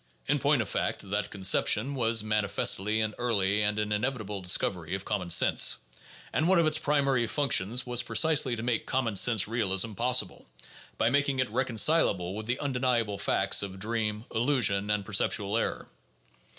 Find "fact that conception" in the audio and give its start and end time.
0.67-1.93